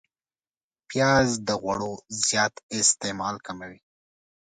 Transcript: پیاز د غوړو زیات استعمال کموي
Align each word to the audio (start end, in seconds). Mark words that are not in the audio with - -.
پیاز 0.89 1.29
د 1.47 1.49
غوړو 1.61 1.93
زیات 2.25 2.53
استعمال 2.79 3.35
کموي 3.45 3.77